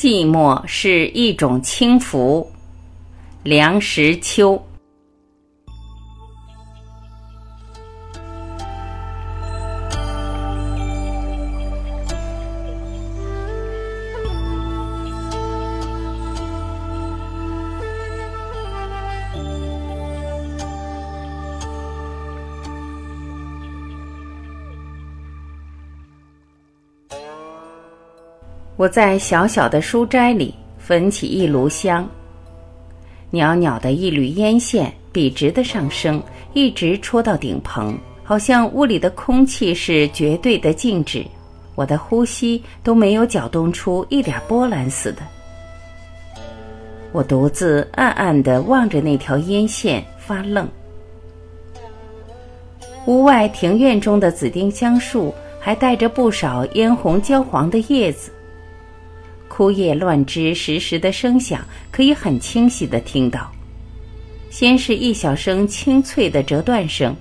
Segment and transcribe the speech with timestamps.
[0.00, 2.50] 寂寞是一种轻浮。
[3.42, 4.58] 梁实秋。
[28.80, 32.08] 我在小小的书斋里焚起一炉香，
[33.30, 36.22] 袅袅的一缕烟线笔直的上升，
[36.54, 41.22] 一直戳到顶棚，好像屋里的空气是绝对的静止，
[41.74, 45.18] 我的呼吸都没有搅动出一点波澜似的。
[47.12, 50.66] 我独自暗暗地望着那条烟线发愣。
[53.04, 58.32] 屋外庭院中的紫丁香树还带着不少嫣红焦黄的叶子。
[59.60, 63.52] 枯叶乱枝时时的声响，可以很清晰的听到。
[64.48, 67.14] 先是一小声清脆的折断声，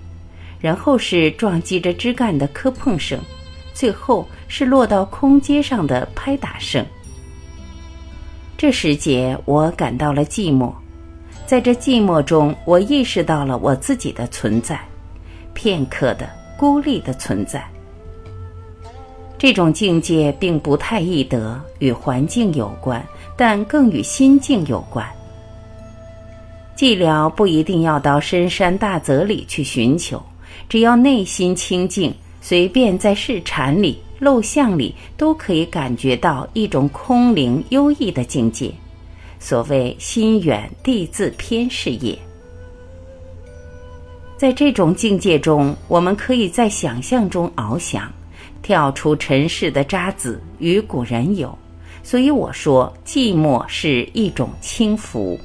[0.58, 3.20] 然后是撞击着枝干的磕碰声，
[3.74, 6.86] 最后是落到空阶上的拍打声。
[8.58, 10.74] 这时节，我感到了寂寞，
[11.46, 14.80] 在这寂寞中，我意识到了我自己的存在，
[15.54, 17.70] 片刻的孤立的存在。
[19.40, 23.02] 这种境界并不太易得，与环境有关，
[23.38, 25.08] 但更与心境有关。
[26.76, 30.22] 寂寥不一定要到深山大泽里去寻求，
[30.68, 38.70] 只要内心清净，随便在市禅里、陋巷里都可以感觉到一种空灵幽逸的境界。
[39.40, 42.18] 所谓心远地自偏是也。
[44.36, 48.12] 在这种境界中，我们可以在想象中翱翔。
[48.62, 51.58] 跳出尘世的渣滓，与古人有，
[52.04, 55.40] 所以我说寂寞是一种轻浮。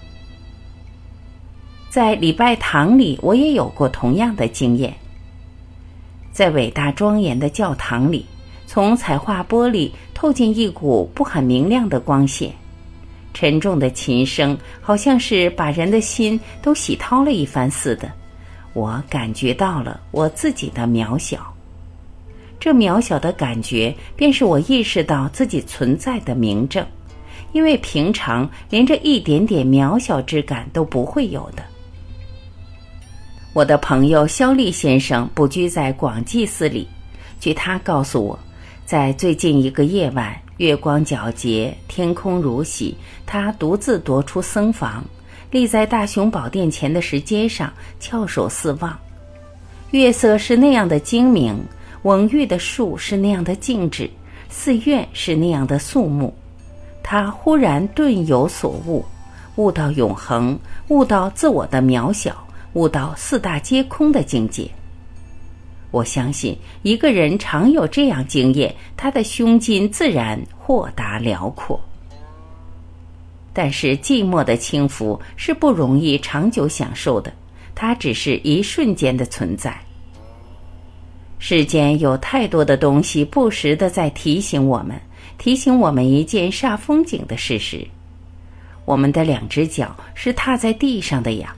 [1.89, 4.93] 在礼拜堂里，我也有过同样的经验。
[6.33, 8.27] 在伟大庄严的教堂里，
[8.67, 12.53] 从彩画玻璃透进一股不很明亮的光线，
[13.33, 18.11] 沉重的琴声好像是把人的心都洗掏了一番似的，
[18.73, 21.54] 我感觉到了我自己的渺小。
[22.65, 26.83] 这渺小的感觉，便是我意识到自己存在的明证，
[27.53, 31.63] 因为平常连这一点点渺小之感都不会有的。
[33.53, 36.89] 我的朋友肖立先生不居在广济寺里，
[37.39, 38.39] 据他告诉我，
[38.87, 45.05] 在最近一个夜晚，月光皎洁，天空如洗，他独自踱出僧房，
[45.51, 47.71] 立在大雄宝殿前的石阶上，
[48.01, 48.99] 翘首四望，
[49.91, 51.63] 月色是那样的精明。
[52.05, 54.11] 蓊郁的树是那样的静止，
[54.51, 56.33] 寺院是那样的肃穆。
[57.03, 59.03] 他忽然顿有所悟，
[59.57, 64.71] 悟到永恒，悟到自我的渺小，悟到四大皆空的境界。
[65.91, 71.81] 我相信，一个人常有这样经验，他的胸襟自然豁达辽阔。
[73.55, 77.33] 但是，寂寞的轻浮是不容易长久享受的，
[77.75, 79.75] 它只是一瞬间的存在。
[81.47, 84.99] 世间有太多的东西，不时的在提醒我们，
[85.37, 87.87] 提醒我们一件煞风景的事实：
[88.87, 91.55] 我们的两只脚是踏在地上的呀。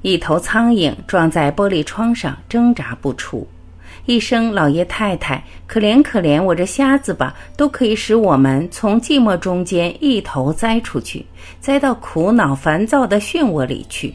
[0.00, 3.46] 一头苍蝇撞在玻璃窗上，挣扎不出；
[4.06, 11.26] 一声“老爷太太，可怜可怜我这瞎子吧”，都可以使我们从寂寞中间一头栽出去，
[11.60, 14.14] 栽到苦恼烦躁的漩涡里去。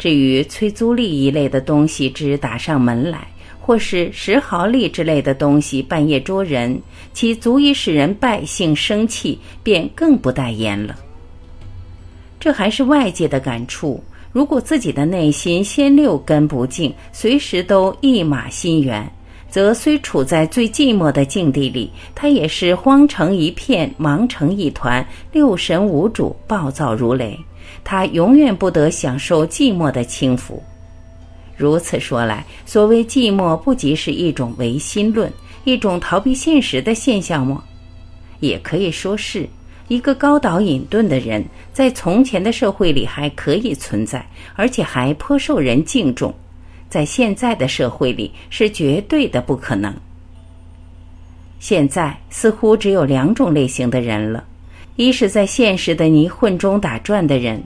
[0.00, 3.28] 至于催租吏一类的东西，只打上门来。
[3.64, 6.82] 或是石毫粒之类的东西，半夜捉人，
[7.14, 10.96] 其足以使人败兴生气，便更不待言了。
[12.40, 14.02] 这还是外界的感触。
[14.32, 19.08] 如果自己的内心先六根不净，随时都一马心猿，
[19.48, 27.38] 则虽处在最寂寞的境地里，他也是慌成一片，忙成一团，六神无主，暴躁如雷。
[27.84, 30.60] 他永远不得享受寂寞的轻浮。
[31.62, 35.32] 如此说来，所谓寂寞，不即是一种唯心论，
[35.62, 37.62] 一种逃避现实的现象吗？
[38.40, 39.48] 也可以说是
[39.86, 44.26] 一个高岛隐遁的人，在从前的社会里还可以存在，
[44.56, 46.34] 而且还颇受人敬重，
[46.88, 49.94] 在现在的社会里是绝对的不可能。
[51.60, 54.42] 现在似乎只有两种类型的人了：
[54.96, 57.62] 一是在现实的泥混中打转的人。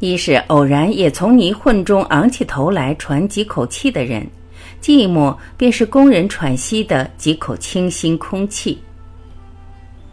[0.00, 4.26] 一是偶然也从泥混中昂起头来喘几口气的人，
[4.82, 8.78] 寂寞便是工人喘息的几口清新空气。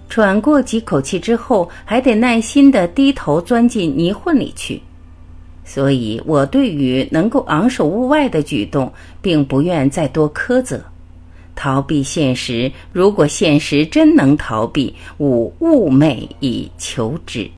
[0.09, 4.81] 喘过几口气之后，还得耐心地低头钻进泥混里去。
[5.63, 8.91] 所以，我对于能够昂首物外的举动，
[9.21, 10.81] 并不愿再多苛责。
[11.55, 17.49] 逃避现实，如果现实真能逃避，吾寤寐以求之。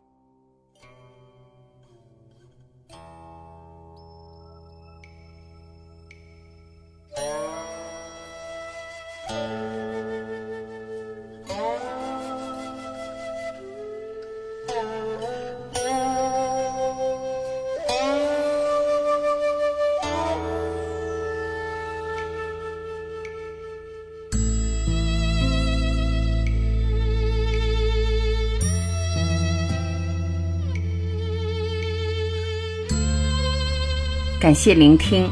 [34.39, 35.30] 感谢聆听，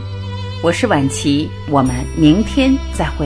[0.62, 3.25] 我是晚琪，我们明天再会。